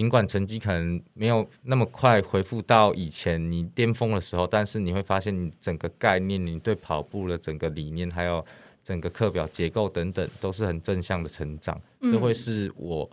[0.00, 8.42] 尽管成绩可能没有那么快恢复到以前你巅峰的时候，但是你会发现你整个概念、你对跑步的整个理念，还有
[8.82, 11.78] 整个课表结构等等，都是很正向的成长。
[12.00, 13.10] 这会是我。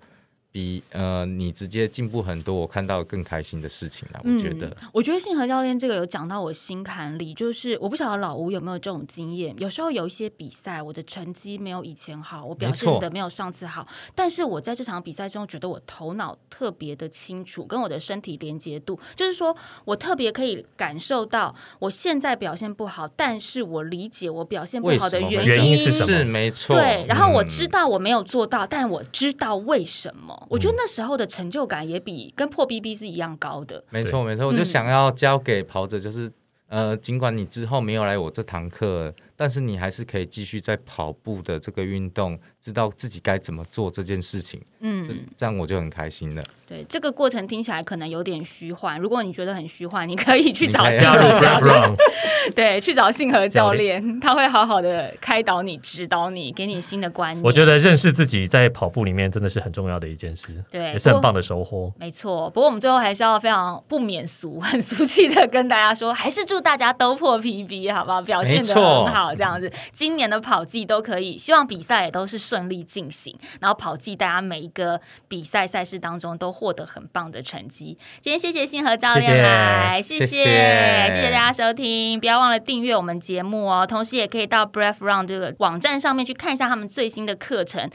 [0.58, 4.20] 比呃，你直接进步很多，我看到更开心的事情了。
[4.24, 9.54] 我觉得，我觉得信和教练这个有讲到我心坎里，就是我不晓得老吴有没有这种经验。
[9.60, 19.56] 有时候有一些比赛，我的成绩没有以前好，我表现的没有上次好，但是我在这场比赛中觉得我头脑特别的清楚，跟我的身体连接度，就是说
[19.86, 26.06] 我特别可以感受到我现在表现不好，但是我理解我表现不好的原因是什么？
[26.08, 26.76] 是没错。
[26.76, 30.47] 对，然后我知道我没有做到，但我知道为什么。
[30.50, 33.84] 我觉得那时候的成就感也比跟破 BB 是一样高的。
[33.90, 36.32] 没错，没错，我就想要教给跑者，就是
[36.68, 44.60] 呃，尽管你之后没有来我这堂课，但是你还是可以继续在跑步的这个运动，知道自己该怎么做这件事情。
[44.80, 45.08] 嗯，
[45.38, 46.44] 这样我就很开心了。
[46.68, 51.96] 对这个过程听起来可能有点虚幻，如果你觉得很虚幻，你可以去找信和教练。
[52.54, 57.44] 对，去找信和教练，他会好好的开导你、指导你，给你新的观念。
[57.44, 61.92] 我觉得认识自己在跑步里面真的是很重要的一件事，对，也是很棒的收获。
[61.98, 68.22] 没错，不过我们最后还是要非常不免俗、很俗气的跟大家说，还是祝大家都破 PB，好不好？
[68.22, 75.00] 表现的很好，这样子，今年的跑季都可以，希望比赛也都是顺利进行，然后跑季大家每一个
[75.30, 76.58] 比赛赛事当中都。
[76.58, 77.96] 获得很棒的成绩。
[78.20, 83.86] 今天谢谢星河教练来，谢谢谢谢大家收听，不要忘了订阅我们节目哦。
[83.86, 87.88] 同时也可以到 Breath Run 这个网站上面去看一下他们最新的课程。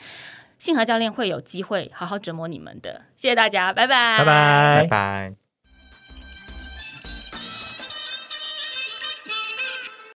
[0.58, 3.06] 信和教练会有机会好好折磨你们的。
[3.16, 5.41] 谢谢大家，拜拜，拜拜，拜拜。